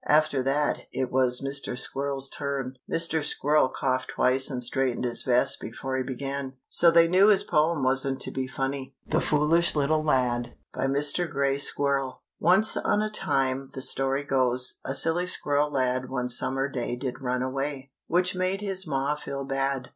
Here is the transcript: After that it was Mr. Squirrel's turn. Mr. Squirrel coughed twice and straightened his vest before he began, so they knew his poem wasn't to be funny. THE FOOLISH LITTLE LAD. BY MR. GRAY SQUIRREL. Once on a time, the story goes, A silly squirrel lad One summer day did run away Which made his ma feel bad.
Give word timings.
After 0.07 0.41
that 0.41 0.87
it 0.91 1.11
was 1.11 1.41
Mr. 1.41 1.77
Squirrel's 1.77 2.27
turn. 2.27 2.79
Mr. 2.91 3.23
Squirrel 3.23 3.69
coughed 3.69 4.09
twice 4.09 4.49
and 4.49 4.63
straightened 4.63 5.05
his 5.05 5.21
vest 5.21 5.61
before 5.61 5.95
he 5.95 6.01
began, 6.01 6.53
so 6.69 6.89
they 6.89 7.07
knew 7.07 7.27
his 7.27 7.43
poem 7.43 7.83
wasn't 7.83 8.19
to 8.21 8.31
be 8.31 8.47
funny. 8.47 8.95
THE 9.05 9.21
FOOLISH 9.21 9.75
LITTLE 9.75 10.03
LAD. 10.03 10.55
BY 10.73 10.87
MR. 10.87 11.29
GRAY 11.31 11.59
SQUIRREL. 11.59 12.19
Once 12.39 12.75
on 12.75 13.03
a 13.03 13.11
time, 13.11 13.69
the 13.75 13.83
story 13.83 14.23
goes, 14.23 14.79
A 14.83 14.95
silly 14.95 15.27
squirrel 15.27 15.69
lad 15.69 16.09
One 16.09 16.29
summer 16.29 16.67
day 16.67 16.95
did 16.95 17.21
run 17.21 17.43
away 17.43 17.91
Which 18.07 18.33
made 18.35 18.61
his 18.61 18.87
ma 18.87 19.13
feel 19.13 19.45
bad. 19.45 19.89